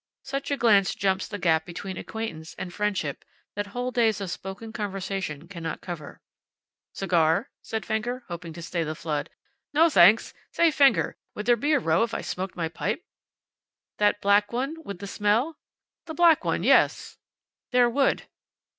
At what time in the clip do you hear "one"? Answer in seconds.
14.51-14.77, 16.43-16.63